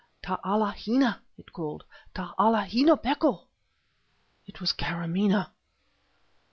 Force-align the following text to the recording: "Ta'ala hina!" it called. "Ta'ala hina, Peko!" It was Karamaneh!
"Ta'ala 0.23 0.71
hina!" 0.71 1.21
it 1.37 1.53
called. 1.53 1.83
"Ta'ala 2.15 2.63
hina, 2.63 2.97
Peko!" 2.97 3.45
It 4.47 4.59
was 4.59 4.73
Karamaneh! 4.73 5.45